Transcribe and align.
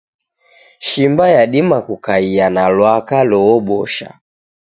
Shimba 0.79 1.29
yadima 1.29 1.81
kukaia 1.81 2.49
na 2.49 2.67
lwaka 2.69 3.23
loobosha 3.23 4.19